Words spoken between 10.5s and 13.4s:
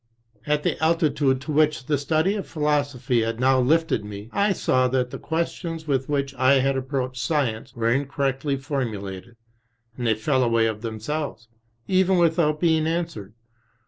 of themselves, even without being answered.